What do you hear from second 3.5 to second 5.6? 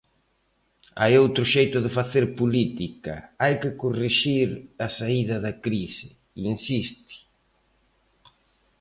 que corrixir a saída da